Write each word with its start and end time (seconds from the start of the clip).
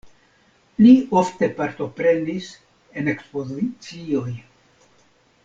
Li 0.85 0.93
ofte 1.21 1.49
partoprenis 1.59 2.49
en 3.03 3.13
ekspozicioj. 3.15 4.35